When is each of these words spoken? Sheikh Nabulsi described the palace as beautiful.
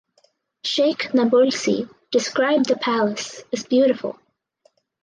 Sheikh 0.63 1.11
Nabulsi 1.13 1.87
described 2.09 2.65
the 2.65 2.75
palace 2.75 3.43
as 3.53 3.63
beautiful. 3.65 4.17